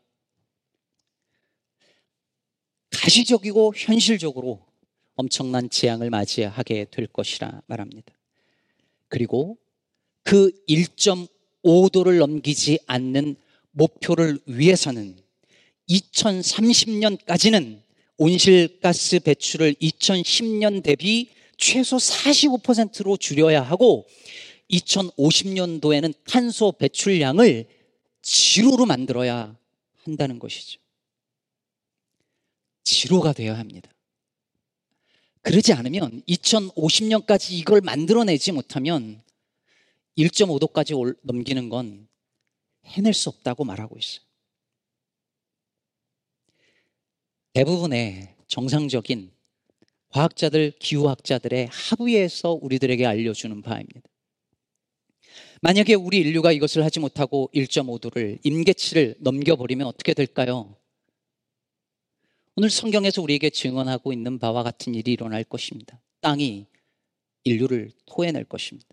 가시적이고 2.91 3.73
현실적으로 3.75 4.66
엄청난 5.17 5.69
재앙을 5.69 6.09
맞이하게 6.09 6.85
될 6.91 7.07
것이라 7.07 7.61
말합니다. 7.65 8.13
그리고 9.09 9.57
그 10.23 10.51
1.5도를 10.69 12.19
넘기지 12.19 12.79
않는 12.85 13.35
목표를 13.71 14.39
위해서는 14.45 15.17
2030년까지는 15.89 17.81
온실가스 18.17 19.19
배출을 19.19 19.73
2010년 19.75 20.83
대비 20.83 21.29
최소 21.57 21.97
45%로 21.97 23.17
줄여야 23.17 23.61
하고 23.61 24.07
2050년도에는 24.69 26.13
탄소 26.25 26.71
배출량을 26.73 27.65
지로로 28.21 28.85
만들어야 28.85 29.57
한다는 30.03 30.39
것이죠. 30.39 30.79
지로가 32.83 33.33
되어야 33.33 33.57
합니다. 33.57 33.91
그러지 35.47 35.71
않으면 35.71 36.23
2050년까지 36.27 37.53
이걸 37.53 37.79
만들어내지 37.79 38.51
못하면 38.51 39.23
1.5도까지 40.17 41.15
넘기는 41.21 41.69
건 41.69 42.09
해낼 42.83 43.13
수 43.13 43.29
없다고 43.29 43.63
말하고 43.63 43.97
있어요. 43.97 44.25
대부분의 47.53 48.35
정상적인 48.47 49.31
과학자들, 50.09 50.73
기후학자들의 50.79 51.69
합의에서 51.71 52.59
우리들에게 52.61 53.05
알려주는 53.05 53.61
바입니다. 53.61 54.01
만약에 55.61 55.93
우리 55.93 56.17
인류가 56.17 56.51
이것을 56.51 56.83
하지 56.83 56.99
못하고 56.99 57.49
1.5도를 57.55 58.39
임계치를 58.43 59.15
넘겨버리면 59.19 59.87
어떻게 59.87 60.13
될까요? 60.13 60.75
오늘 62.59 62.71
성경에서 62.71 63.21
우리에게 63.21 63.51
증언하고 63.51 64.11
있는 64.11 64.39
바와 64.39 64.63
같은 64.63 64.95
일이 64.95 65.13
일어날 65.13 65.43
것입니다. 65.43 66.01
땅이 66.21 66.65
인류를 67.43 67.91
토해낼 68.07 68.45
것입니다. 68.45 68.89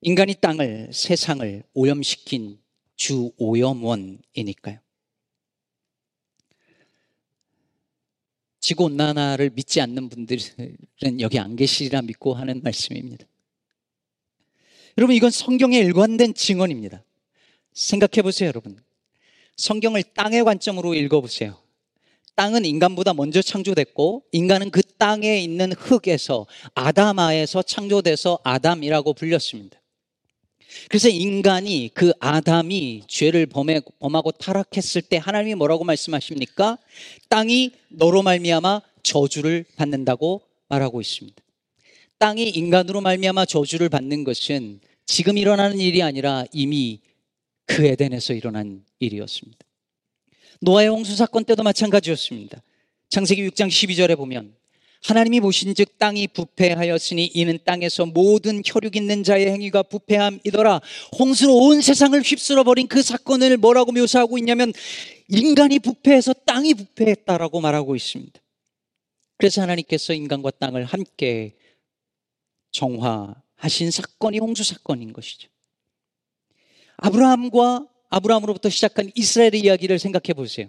인간이 0.00 0.34
땅을, 0.40 0.88
세상을 0.90 1.64
오염시킨 1.74 2.58
주 2.96 3.30
오염원이니까요. 3.36 4.78
지구온난화를 8.60 9.50
믿지 9.50 9.82
않는 9.82 10.08
분들은 10.08 11.20
여기 11.20 11.38
안 11.38 11.56
계시리라 11.56 12.00
믿고 12.00 12.32
하는 12.32 12.62
말씀입니다. 12.62 13.26
여러분, 14.96 15.14
이건 15.14 15.30
성경의 15.30 15.80
일관된 15.80 16.32
증언입니다. 16.32 17.04
생각해 17.74 18.22
보세요, 18.22 18.48
여러분. 18.48 18.82
성경을 19.58 20.02
땅의 20.14 20.44
관점으로 20.44 20.94
읽어보세요. 20.94 21.63
땅은 22.36 22.64
인간보다 22.64 23.14
먼저 23.14 23.42
창조됐고, 23.42 24.24
인간은 24.32 24.70
그 24.70 24.82
땅에 24.98 25.38
있는 25.38 25.72
흙에서, 25.72 26.46
아담아에서 26.74 27.62
창조돼서 27.62 28.38
아담이라고 28.44 29.14
불렸습니다. 29.14 29.80
그래서 30.88 31.08
인간이 31.08 31.90
그 31.94 32.12
아담이 32.18 33.04
죄를 33.06 33.46
범하고 33.46 34.32
타락했을 34.32 35.02
때 35.02 35.16
하나님이 35.16 35.54
뭐라고 35.54 35.84
말씀하십니까? 35.84 36.78
땅이 37.28 37.70
너로 37.90 38.22
말미암아 38.22 38.82
저주를 39.02 39.64
받는다고 39.76 40.42
말하고 40.68 41.00
있습니다. 41.00 41.42
땅이 42.18 42.48
인간으로 42.50 43.00
말미암아 43.00 43.46
저주를 43.46 43.88
받는 43.88 44.24
것은 44.24 44.80
지금 45.06 45.36
일어나는 45.36 45.78
일이 45.78 46.02
아니라 46.02 46.44
이미 46.52 47.00
그 47.66 47.84
에덴에서 47.84 48.34
일어난 48.34 48.84
일이었습니다. 48.98 49.58
노아의 50.60 50.88
홍수 50.88 51.16
사건 51.16 51.44
때도 51.44 51.62
마찬가지였습니다. 51.62 52.62
창세기 53.08 53.48
6장 53.48 53.68
12절에 53.68 54.16
보면 54.16 54.54
하나님이 55.04 55.40
보신즉 55.40 55.98
땅이 55.98 56.28
부패하였으니 56.28 57.26
이는 57.34 57.58
땅에서 57.64 58.06
모든 58.06 58.62
혈육 58.64 58.96
있는 58.96 59.22
자의 59.22 59.48
행위가 59.48 59.82
부패함이더라. 59.82 60.80
홍수로 61.18 61.54
온 61.54 61.82
세상을 61.82 62.18
휩쓸어 62.22 62.64
버린 62.64 62.88
그 62.88 63.02
사건을 63.02 63.58
뭐라고 63.58 63.92
묘사하고 63.92 64.38
있냐면 64.38 64.72
인간이 65.28 65.78
부패해서 65.78 66.32
땅이 66.32 66.72
부패했다라고 66.74 67.60
말하고 67.60 67.94
있습니다. 67.94 68.40
그래서 69.36 69.60
하나님께서 69.60 70.14
인간과 70.14 70.50
땅을 70.52 70.84
함께 70.84 71.54
정화하신 72.70 73.90
사건이 73.90 74.38
홍수 74.38 74.64
사건인 74.64 75.12
것이죠. 75.12 75.48
아브라함과 76.96 77.86
아브라함으로부터 78.14 78.68
시작한 78.68 79.10
이스라엘의 79.16 79.60
이야기를 79.64 79.98
생각해 79.98 80.34
보세요. 80.34 80.68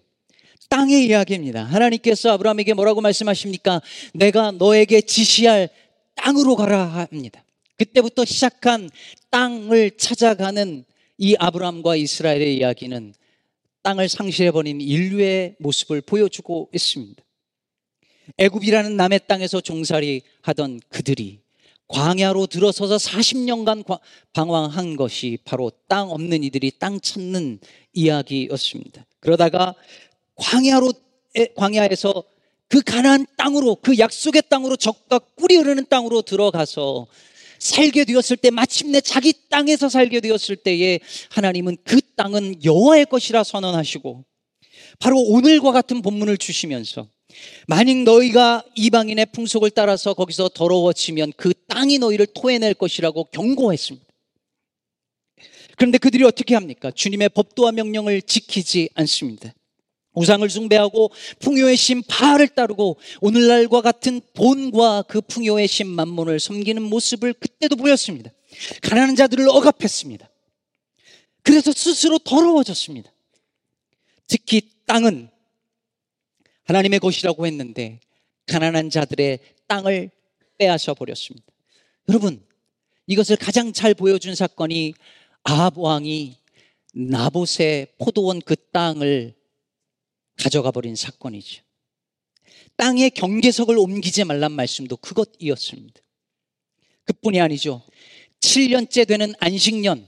땅의 0.67 1.05
이야기입니다. 1.05 1.63
하나님께서 1.63 2.31
아브라함에게 2.31 2.73
뭐라고 2.73 3.01
말씀하십니까? 3.01 3.81
내가 4.15 4.49
너에게 4.49 5.01
지시할 5.01 5.69
땅으로 6.15 6.55
가라 6.55 6.85
합니다. 6.85 7.43
그때부터 7.77 8.25
시작한 8.25 8.89
땅을 9.29 9.91
찾아가는 9.97 10.85
이 11.19 11.35
아브라함과 11.37 11.97
이스라엘의 11.97 12.57
이야기는 12.57 13.13
땅을 13.83 14.09
상실해버린 14.09 14.81
인류의 14.81 15.57
모습을 15.59 16.01
보여주고 16.01 16.69
있습니다. 16.73 17.23
애굽이라는 18.39 18.97
남의 18.97 19.19
땅에서 19.27 19.61
종살이 19.61 20.23
하던 20.41 20.79
그들이 20.89 21.44
광야로 21.87 22.47
들어서서 22.47 22.97
40년간 22.97 23.85
방황한 24.33 24.95
것이 24.95 25.37
바로 25.45 25.71
땅 25.87 26.09
없는 26.09 26.43
이들이 26.43 26.71
땅 26.79 26.99
찾는 26.99 27.59
이야기였습니다. 27.93 29.05
그러다가 29.19 29.75
광야로 30.35 30.93
광야에서 31.55 32.23
그 32.67 32.81
가나안 32.81 33.27
땅으로 33.37 33.75
그 33.75 33.97
약속의 33.99 34.43
땅으로 34.49 34.75
적과 34.75 35.19
꿀이 35.19 35.57
흐르는 35.57 35.85
땅으로 35.87 36.23
들어가서 36.23 37.07
살게 37.59 38.05
되었을 38.05 38.37
때 38.37 38.49
마침내 38.49 39.01
자기 39.01 39.33
땅에서 39.49 39.89
살게 39.89 40.19
되었을 40.19 40.55
때에 40.57 40.99
하나님은 41.29 41.77
그 41.83 42.01
땅은 42.15 42.63
여호와의 42.63 43.05
것이라 43.05 43.43
선언하시고 43.43 44.25
바로 44.99 45.19
오늘과 45.19 45.71
같은 45.71 46.01
본문을 46.01 46.37
주시면서 46.37 47.07
만약 47.67 47.97
너희가 48.03 48.63
이방인의 48.75 49.27
풍속을 49.27 49.71
따라서 49.71 50.13
거기서 50.13 50.49
더러워지면 50.49 51.33
그 51.37 51.53
땅이 51.67 51.99
너희를 51.99 52.27
토해낼 52.27 52.73
것이라고 52.73 53.25
경고했습니다. 53.25 54.05
그런데 55.77 55.97
그들이 55.97 56.23
어떻게 56.23 56.55
합니까? 56.55 56.91
주님의 56.91 57.29
법도와 57.29 57.71
명령을 57.71 58.21
지키지 58.21 58.89
않습니다. 58.95 59.53
우상을 60.13 60.49
숭배하고 60.49 61.11
풍요의 61.39 61.75
신 61.75 62.01
바알을 62.07 62.47
따르고 62.49 62.97
오늘날과 63.21 63.81
같은 63.81 64.21
돈과 64.33 65.03
그 65.09 65.21
풍요의 65.21 65.67
신 65.67 65.87
만몬을 65.87 66.39
섬기는 66.39 66.81
모습을 66.81 67.33
그때도 67.33 67.75
보였습니다. 67.75 68.31
가난한 68.81 69.17
자들을 69.17 69.49
억압했습니다. 69.49 70.29
그래서 71.43 71.71
스스로 71.73 72.17
더러워졌습니다. 72.17 73.11
특히 74.27 74.61
땅은 74.85 75.29
하나님의 76.65 76.99
것이라고 76.99 77.45
했는데 77.47 77.99
가난한 78.47 78.89
자들의 78.89 79.39
땅을 79.67 80.09
빼앗아 80.57 80.93
버렸습니다. 80.93 81.45
여러분, 82.09 82.43
이것을 83.07 83.35
가장 83.35 83.73
잘 83.73 83.93
보여준 83.93 84.35
사건이 84.35 84.93
아합 85.43 85.77
왕이 85.77 86.37
나봇의 86.93 87.87
포도원 87.97 88.41
그 88.41 88.55
땅을 88.71 89.33
가져가 90.37 90.71
버린 90.71 90.95
사건이죠. 90.95 91.63
땅의 92.77 93.11
경계석을 93.11 93.77
옮기지 93.77 94.23
말란 94.23 94.51
말씀도 94.51 94.97
그것이었습니다. 94.97 96.01
그뿐이 97.05 97.39
아니죠. 97.39 97.83
7년째 98.41 99.07
되는 99.07 99.33
안식년, 99.39 100.07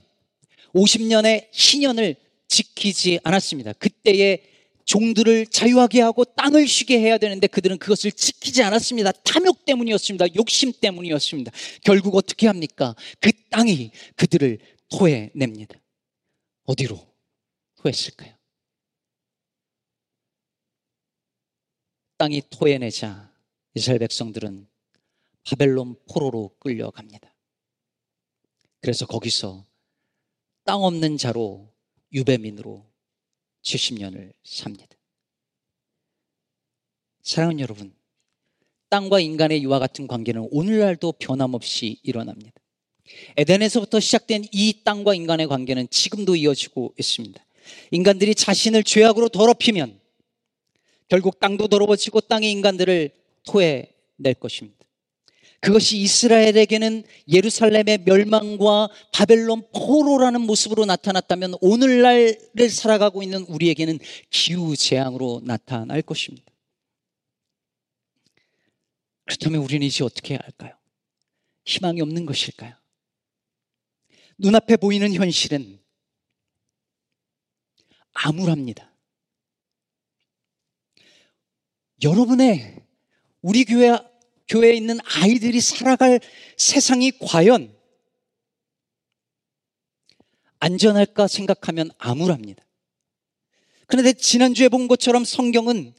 50년의 0.74 1.48
신년을 1.52 2.16
지키지 2.48 3.20
않았습니다. 3.22 3.72
그때에 3.74 4.42
종들을 4.88 5.46
자유하게 5.48 6.00
하고 6.00 6.24
땅을 6.24 6.66
쉬게 6.66 6.98
해야 6.98 7.18
되는데 7.18 7.46
그들은 7.46 7.76
그것을 7.76 8.10
지키지 8.10 8.62
않았습니다. 8.62 9.12
탐욕 9.12 9.66
때문이었습니다. 9.66 10.34
욕심 10.34 10.72
때문이었습니다. 10.72 11.52
결국 11.84 12.16
어떻게 12.16 12.46
합니까? 12.46 12.96
그 13.20 13.30
땅이 13.50 13.90
그들을 14.16 14.58
토해냅니다. 14.88 15.78
어디로 16.64 17.06
토했을까요? 17.76 18.34
땅이 22.16 22.42
토해내자 22.48 23.30
이스라엘 23.74 23.98
백성들은 23.98 24.66
바벨론 25.44 25.96
포로로 26.10 26.56
끌려갑니다. 26.60 27.34
그래서 28.80 29.04
거기서 29.04 29.66
땅 30.64 30.82
없는 30.82 31.18
자로 31.18 31.70
유배민으로 32.10 32.88
70년을 33.68 34.32
삽니다. 34.44 34.86
사랑하는 37.22 37.60
여러분, 37.60 37.92
땅과 38.88 39.20
인간의 39.20 39.60
이와 39.60 39.78
같은 39.78 40.06
관계는 40.06 40.48
오늘날도 40.50 41.12
변함없이 41.12 41.98
일어납니다. 42.02 42.52
에덴에서부터 43.36 44.00
시작된 44.00 44.46
이 44.52 44.82
땅과 44.84 45.14
인간의 45.14 45.46
관계는 45.46 45.88
지금도 45.90 46.36
이어지고 46.36 46.94
있습니다. 46.98 47.44
인간들이 47.90 48.34
자신을 48.34 48.82
죄악으로 48.82 49.28
더럽히면 49.28 50.00
결국 51.08 51.38
땅도 51.38 51.68
더러워지고 51.68 52.22
땅의 52.22 52.50
인간들을 52.50 53.10
토해낼 53.44 54.34
것입니다. 54.40 54.77
그것이 55.60 55.98
이스라엘에게는 55.98 57.02
예루살렘의 57.28 57.98
멸망과 58.04 58.88
바벨론 59.12 59.64
포로라는 59.72 60.42
모습으로 60.42 60.84
나타났다면 60.84 61.54
오늘날을 61.60 62.70
살아가고 62.70 63.22
있는 63.22 63.42
우리에게는 63.42 63.98
기후 64.30 64.76
재앙으로 64.76 65.40
나타날 65.44 66.02
것입니다. 66.02 66.46
그렇다면 69.24 69.60
우리는 69.60 69.86
이제 69.86 70.04
어떻게 70.04 70.34
해야 70.34 70.40
할까요? 70.42 70.74
희망이 71.64 72.00
없는 72.00 72.24
것일까요? 72.24 72.74
눈앞에 74.38 74.76
보이는 74.76 75.12
현실은 75.12 75.80
암울합니다. 78.12 78.90
여러분의 82.02 82.76
우리 83.42 83.64
교회 83.64 83.98
교회에 84.48 84.74
있는 84.74 84.98
아이들이 85.04 85.60
살아갈 85.60 86.20
세상이 86.56 87.12
과연 87.20 87.76
안전할까 90.60 91.28
생각하면 91.28 91.90
암울합니다. 91.98 92.64
그런데 93.86 94.12
지난주에 94.12 94.68
본 94.68 94.88
것처럼 94.88 95.24
성경은 95.24 95.94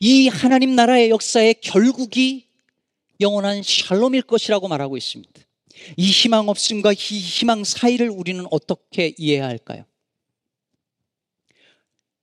이 0.00 0.28
하나님 0.28 0.74
나라의 0.74 1.10
역사의 1.10 1.60
결국이 1.60 2.48
영원한 3.20 3.62
샬롬일 3.62 4.22
것이라고 4.22 4.68
말하고 4.68 4.96
있습니다. 4.96 5.32
이 5.96 6.10
희망 6.10 6.48
없음과 6.48 6.92
이 6.92 6.94
희망 6.94 7.64
사이를 7.64 8.10
우리는 8.10 8.44
어떻게 8.50 9.14
이해해야 9.18 9.46
할까요? 9.46 9.84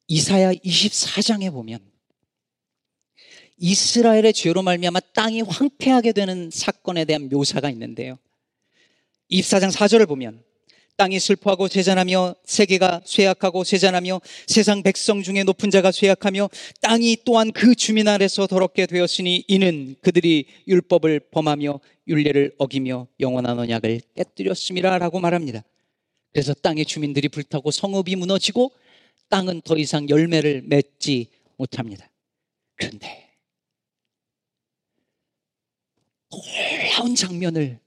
이사야 0.07 0.53
24장에 0.53 1.51
보면 1.51 1.90
이스라엘의 3.61 4.33
죄로 4.33 4.63
말미암아 4.63 4.99
땅이 5.13 5.43
황폐하게 5.43 6.13
되는 6.13 6.49
사건에 6.51 7.05
대한 7.05 7.29
묘사가 7.29 7.69
있는데요. 7.69 8.17
24장 9.29 9.71
4절을 9.71 10.07
보면 10.07 10.43
땅이 10.97 11.19
슬퍼하고 11.19 11.67
쇠잔하며 11.67 12.35
세계가 12.43 13.01
쇠약하고 13.05 13.63
쇠잔하며 13.63 14.19
세상 14.47 14.81
백성 14.81 15.21
중에 15.21 15.43
높은 15.43 15.69
자가 15.69 15.91
쇠약하며 15.91 16.49
땅이 16.81 17.17
또한 17.23 17.51
그 17.51 17.75
주민 17.75 18.07
아래서 18.07 18.47
더럽게 18.47 18.87
되었으니 18.87 19.45
이는 19.47 19.95
그들이 20.01 20.45
율법을 20.67 21.19
범하며 21.31 21.79
율례를 22.07 22.55
어기며 22.57 23.07
영원한 23.19 23.59
언약을 23.59 24.01
깨뜨렸음이라라고 24.15 25.19
말합니다. 25.19 25.63
그래서 26.33 26.53
땅의 26.55 26.85
주민들이 26.85 27.29
불타고 27.29 27.69
성읍이 27.69 28.15
무너지고 28.15 28.71
땅은 29.29 29.61
더 29.61 29.77
이상 29.77 30.09
열매를 30.09 30.63
맺지 30.65 31.27
못합니다. 31.57 32.09
그런데 32.75 33.20
놀라운 36.31 37.15
장면을 37.15 37.79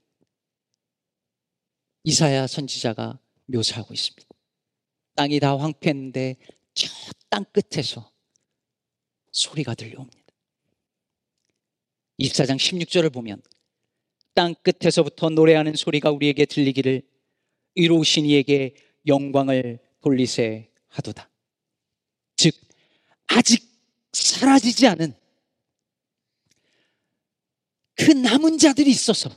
이사야 2.05 2.47
선지자가 2.47 3.19
묘사하고 3.47 3.95
있습니다. 3.95 4.29
땅이 5.17 5.41
다 5.41 5.57
황폐했는데 5.59 6.37
저 6.75 7.15
땅 7.35 7.45
끝에서 7.47 8.13
소리가 9.33 9.75
들려옵니다. 9.75 10.23
24장 12.21 12.57
16절을 12.57 13.13
보면 13.13 13.43
땅 14.35 14.55
끝에서부터 14.55 15.31
노래하는 15.31 15.75
소리가 15.75 16.13
우리에게 16.13 16.47
들리기를 16.47 17.03
이로우신 17.75 18.27
이에게 18.27 18.77
영광을 19.09 19.81
돌리세 20.01 20.71
하도다. 20.87 21.29
즉 22.37 22.55
아직 23.27 23.69
사라지지 24.13 24.87
않은 24.87 25.13
그 27.95 28.11
남은 28.11 28.59
자들이 28.59 28.91
있어서 28.91 29.31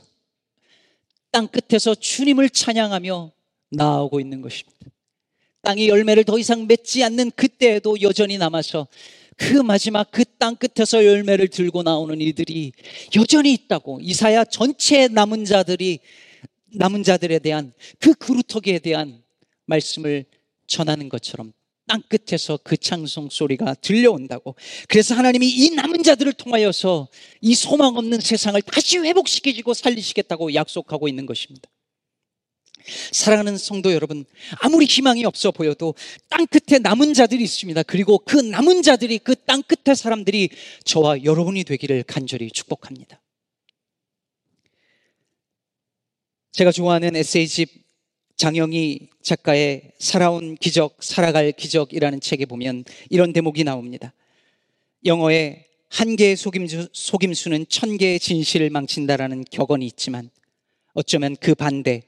땅 1.30 1.48
끝에서 1.48 1.94
주님을 1.94 2.50
찬양하며 2.50 3.32
나아오고 3.70 4.20
있는 4.20 4.40
것입니다. 4.40 4.78
땅이 5.62 5.88
열매를 5.88 6.24
더 6.24 6.38
이상 6.38 6.66
맺지 6.66 7.04
않는 7.04 7.32
그때에도 7.32 8.00
여전히 8.00 8.38
남아서 8.38 8.88
그 9.36 9.54
마지막 9.54 10.10
그 10.10 10.24
땅 10.38 10.54
끝에서 10.54 11.04
열매를 11.04 11.48
들고 11.48 11.82
나오는 11.82 12.20
이들이 12.20 12.72
여전히 13.16 13.52
있다고 13.52 13.98
이사야 14.00 14.44
전체 14.44 15.08
남은 15.08 15.44
자들이 15.44 15.98
남은 16.70 17.02
자들에 17.02 17.40
대한 17.40 17.72
그 17.98 18.14
그루터기에 18.14 18.78
대한 18.78 19.20
말씀을 19.66 20.24
전하는 20.68 21.08
것처럼 21.08 21.52
땅 21.88 22.02
끝에서 22.08 22.58
그 22.62 22.76
찬송 22.76 23.30
소리가 23.30 23.74
들려온다고. 23.80 24.54
그래서 24.88 25.14
하나님이 25.16 25.48
이 25.48 25.70
남은 25.70 26.04
자들을 26.04 26.34
통하여서 26.34 27.08
이 27.40 27.54
소망 27.54 27.96
없는 27.96 28.20
세상을 28.20 28.60
다시 28.62 28.98
회복시키시고 28.98 29.74
살리시겠다고 29.74 30.54
약속하고 30.54 31.08
있는 31.08 31.26
것입니다. 31.26 31.68
사랑하는 33.12 33.58
성도 33.58 33.92
여러분, 33.92 34.24
아무리 34.60 34.86
희망이 34.86 35.24
없어 35.24 35.50
보여도 35.50 35.94
땅 36.28 36.46
끝에 36.46 36.78
남은 36.78 37.12
자들이 37.14 37.42
있습니다. 37.42 37.82
그리고 37.82 38.18
그 38.18 38.36
남은 38.36 38.82
자들이 38.82 39.18
그 39.18 39.34
땅 39.34 39.62
끝의 39.62 39.96
사람들이 39.96 40.50
저와 40.84 41.24
여러분이 41.24 41.64
되기를 41.64 42.02
간절히 42.04 42.50
축복합니다. 42.50 43.20
제가 46.52 46.70
좋아하는 46.72 47.16
에세이집 47.16 47.87
장영희 48.38 49.10
작가의 49.20 49.92
살아온 49.98 50.56
기적, 50.56 50.96
살아갈 51.00 51.52
기적이라는 51.52 52.20
책에 52.20 52.46
보면 52.46 52.84
이런 53.10 53.32
대목이 53.34 53.64
나옵니다. 53.64 54.14
영어에 55.04 55.66
한 55.90 56.16
개의 56.16 56.36
속임수, 56.36 56.88
속임수는 56.92 57.66
천 57.68 57.98
개의 57.98 58.18
진실을 58.18 58.70
망친다라는 58.70 59.44
격언이 59.50 59.86
있지만 59.86 60.30
어쩌면 60.94 61.36
그 61.36 61.54
반대, 61.54 62.02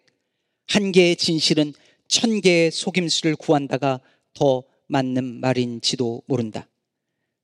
한 0.67 0.93
개의 0.93 1.17
진실은 1.17 1.75
천 2.09 2.41
개의 2.41 2.71
속임수를 2.71 3.37
구한다가 3.37 4.01
더 4.33 4.65
맞는 4.87 5.41
말인지도 5.41 6.23
모른다. 6.27 6.67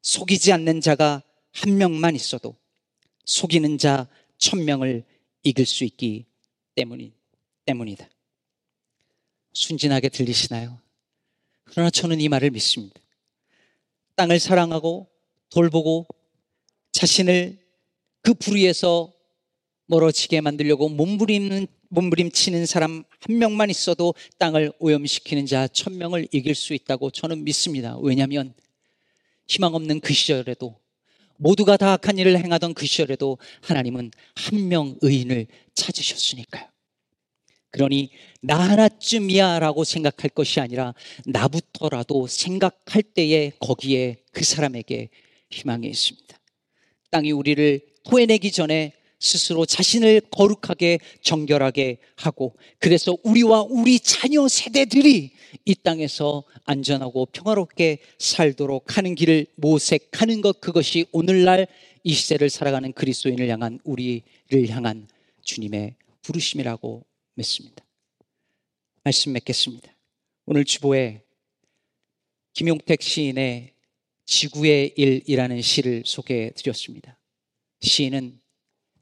속이지 0.03 0.53
않는 0.53 0.81
자가 0.81 1.22
한 1.53 1.77
명만 1.77 2.16
있어도 2.16 2.57
속이는 3.27 3.77
자 3.77 4.09
천 4.38 4.64
명을 4.64 5.05
이길 5.42 5.66
수 5.66 5.85
있기 5.85 6.27
때문이, 6.75 7.12
때문이다. 7.64 8.09
순진하게 9.60 10.10
들리시나요? 10.10 10.78
그러나 11.64 11.88
저는 11.88 12.20
이 12.20 12.28
말을 12.28 12.50
믿습니다. 12.50 13.00
땅을 14.14 14.38
사랑하고 14.38 15.08
돌보고 15.48 16.06
자신을 16.92 17.58
그 18.20 18.34
불의에서 18.34 19.10
멀어지게 19.86 20.42
만들려고 20.42 20.90
몸부림는 20.90 21.68
몸부림치는 21.88 22.66
사람 22.66 23.04
한 23.20 23.38
명만 23.38 23.70
있어도 23.70 24.14
땅을 24.38 24.72
오염시키는 24.78 25.46
자 25.46 25.68
천 25.68 25.96
명을 25.96 26.28
이길 26.32 26.54
수 26.54 26.74
있다고 26.74 27.10
저는 27.10 27.44
믿습니다. 27.44 27.96
왜냐하면 27.98 28.52
희망 29.48 29.74
없는 29.74 30.00
그 30.00 30.12
시절에도 30.12 30.78
모두가 31.38 31.78
다 31.78 31.92
악한 31.94 32.18
일을 32.18 32.36
행하던 32.38 32.74
그 32.74 32.84
시절에도 32.84 33.38
하나님은 33.62 34.10
한 34.34 34.68
명 34.68 34.98
의인을 35.00 35.46
찾으셨으니까요. 35.74 36.68
그러니 37.70 38.11
나 38.40 38.59
하나쯤이야 38.59 39.59
라고 39.59 39.85
생각할 39.85 40.31
것이 40.31 40.61
아니라 40.61 40.94
나부터라도 41.26 42.26
생각할 42.26 43.02
때에 43.02 43.52
거기에 43.61 44.16
그 44.33 44.44
사람에게 44.44 45.11
희망이 45.50 45.88
있습니다. 45.88 46.38
땅이 47.11 47.33
우리를 47.33 47.81
토해내기 48.05 48.50
전에 48.52 48.92
스스로 49.18 49.64
자신을 49.64 50.20
거룩하게 50.31 50.98
정결하게 51.22 51.98
하고 52.16 52.55
그래서 52.79 53.16
우리와 53.22 53.62
우리 53.62 53.98
자녀 53.98 54.46
세대들이 54.46 55.33
이 55.64 55.74
땅에서 55.74 56.44
안전하고 56.64 57.26
평화롭게 57.26 57.98
살도록 58.18 58.96
하는 58.96 59.14
길을 59.14 59.46
모색하는 59.57 60.42
것 60.42 60.61
그것이 60.61 61.07
오늘날 61.12 61.66
이 62.05 62.12
시대를 62.12 62.50
살아가는 62.50 62.92
그리스도인을 62.92 63.48
향한 63.48 63.81
우리를 63.85 64.22
향한 64.68 65.09
주님의 65.42 65.94
부르심이라고 66.22 67.05
믿습니다. 67.37 67.85
말씀 69.05 69.33
맺겠습니다. 69.33 69.92
오늘 70.46 70.64
주보에 70.64 71.22
김용택 72.55 73.03
시인의 73.03 73.75
지구의 74.25 74.94
일이라는 74.96 75.61
시를 75.61 76.03
소개해 76.07 76.53
드렸습니다. 76.53 77.18
시인은 77.81 78.40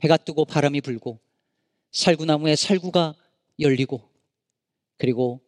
해가 0.03 0.16
뜨고 0.16 0.44
바람이 0.44 0.81
불고 0.81 1.20
살구나무에 1.92 2.57
살구가 2.57 3.14
열리고 3.61 4.03
그리고 4.99 5.40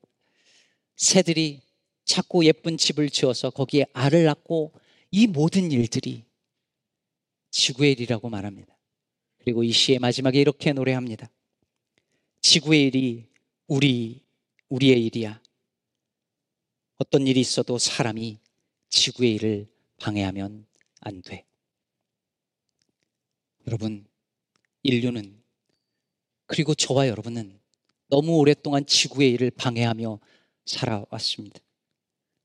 새들이 0.95 1.61
작고 2.05 2.45
예쁜 2.45 2.77
집을 2.79 3.11
지어서 3.11 3.51
거기에 3.51 3.87
알을 3.93 4.25
낳고 4.25 4.73
이 5.11 5.27
모든 5.27 5.73
일들이 5.73 6.25
지구의 7.51 7.93
일이라고 7.93 8.29
말합니다. 8.29 8.77
그리고 9.39 9.65
이 9.65 9.73
시의 9.73 9.99
마지막에 9.99 10.41
이렇게 10.41 10.73
노래합니다. 10.73 11.29
지구의 12.49 12.85
일이 12.85 13.27
우리, 13.67 14.23
우리의 14.69 15.05
일이야. 15.07 15.43
어떤 16.97 17.27
일이 17.27 17.41
있어도 17.41 17.77
사람이 17.77 18.39
지구의 18.89 19.35
일을 19.35 19.69
방해하면 19.97 20.65
안 21.01 21.23
돼. 21.23 21.45
여러분, 23.67 24.07
인류는 24.85 25.43
그리고 26.47 26.77
저와 26.77 27.09
여러분은 27.09 27.59
너무 28.07 28.37
오랫동안 28.37 28.87
지구의 28.87 29.33
일을 29.33 29.51
방해하며 29.51 30.21
살아왔습니다. 30.67 31.59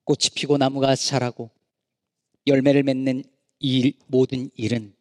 꽃이 0.04 0.32
피고 0.34 0.58
나무가 0.58 0.96
자라고 0.96 1.52
열매를 2.48 2.82
맺는 2.82 3.24
이 3.60 3.94
모든 4.08 4.50
일은 4.56 4.96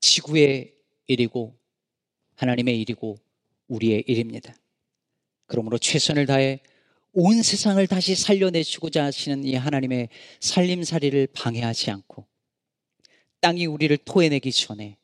지구의 0.00 0.74
일이고 1.06 1.56
하나님의 2.34 2.80
일이고 2.80 3.24
우리의 3.68 4.04
일입니다. 4.06 4.54
그러므로 5.46 5.78
최선을 5.78 6.26
다해 6.26 6.60
온 7.12 7.42
세상을 7.42 7.84
다시 7.86 8.14
살려내시고자 8.14 9.04
하시는 9.04 9.42
이 9.44 9.54
하나님의 9.54 10.10
살림살이를 10.40 11.28
방해하지 11.32 11.90
않고 11.90 12.26
땅이 13.40 13.66
우리를 13.66 13.96
토해내기 13.98 14.52
전에 14.52 14.98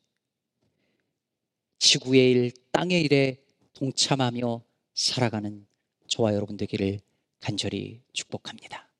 지구의 1.78 2.30
일, 2.30 2.52
땅의 2.70 3.02
일에 3.02 3.38
동참하며 3.72 4.62
살아가는 4.94 5.66
저와 6.06 6.34
여러분 6.34 6.56
되기를 6.56 7.00
간절히 7.40 8.02
축복합니다. 8.12 8.91